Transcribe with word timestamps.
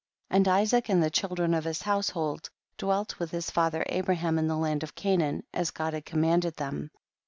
18. 0.31 0.35
And 0.37 0.47
Isaac 0.47 0.89
and 0.89 1.03
the 1.03 1.11
children 1.11 1.53
of 1.53 1.63
his 1.65 1.83
household 1.83 2.49
dwelt 2.79 3.19
with 3.19 3.29
his 3.29 3.51
father 3.51 3.83
Abraham 3.87 4.39
in 4.39 4.47
the 4.47 4.57
land 4.57 4.81
of 4.81 4.95
Canaan, 4.95 5.43
as 5.53 5.69
God 5.69 5.93
had 5.93 6.05
commanded 6.05 6.55
them. 6.55 6.89